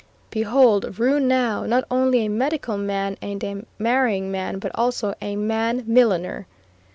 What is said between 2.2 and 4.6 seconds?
a medical man and a marrying man,